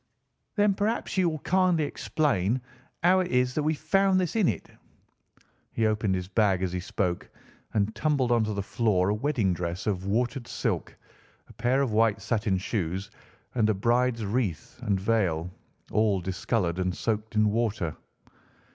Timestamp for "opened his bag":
5.85-6.63